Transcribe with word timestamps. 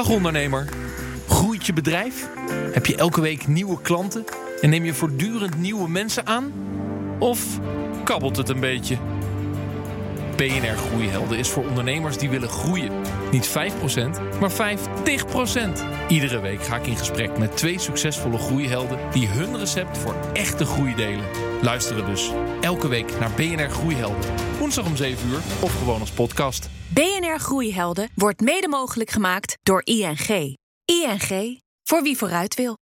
Dag 0.00 0.08
ondernemer. 0.08 0.68
Groeit 1.28 1.66
je 1.66 1.72
bedrijf? 1.72 2.28
Heb 2.72 2.86
je 2.86 2.96
elke 2.96 3.20
week 3.20 3.46
nieuwe 3.46 3.80
klanten 3.80 4.24
en 4.60 4.70
neem 4.70 4.84
je 4.84 4.94
voortdurend 4.94 5.58
nieuwe 5.58 5.88
mensen 5.88 6.26
aan? 6.26 6.52
Of 7.18 7.60
kabbelt 8.04 8.36
het 8.36 8.48
een 8.48 8.60
beetje? 8.60 8.96
BNR 10.40 10.76
Groeihelden 10.76 11.38
is 11.38 11.48
voor 11.48 11.64
ondernemers 11.64 12.18
die 12.18 12.30
willen 12.30 12.48
groeien. 12.48 12.92
Niet 13.30 13.48
5%, 13.48 13.52
maar 14.40 14.52
50%. 14.52 14.54
Iedere 16.08 16.40
week 16.40 16.62
ga 16.62 16.76
ik 16.76 16.86
in 16.86 16.96
gesprek 16.96 17.38
met 17.38 17.56
twee 17.56 17.78
succesvolle 17.78 18.38
groeihelden 18.38 18.98
die 19.12 19.26
hun 19.26 19.58
recept 19.58 19.98
voor 19.98 20.14
echte 20.32 20.64
groei 20.64 20.94
delen. 20.94 21.24
Luisteren 21.62 22.06
dus 22.06 22.30
elke 22.60 22.88
week 22.88 23.18
naar 23.18 23.30
BNR 23.30 23.70
Groeihelden. 23.70 24.30
Woensdag 24.58 24.86
om 24.86 24.96
7 24.96 25.28
uur 25.28 25.40
of 25.62 25.78
gewoon 25.78 26.00
als 26.00 26.10
podcast. 26.10 26.68
BNR 26.88 27.38
Groeihelden 27.38 28.08
wordt 28.14 28.40
mede 28.40 28.68
mogelijk 28.68 29.10
gemaakt 29.10 29.58
door 29.62 29.80
ING. 29.84 30.56
ING, 30.84 31.60
voor 31.82 32.02
wie 32.02 32.16
vooruit 32.16 32.54
wil. 32.54 32.80